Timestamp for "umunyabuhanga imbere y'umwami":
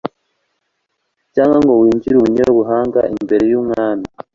2.17-4.07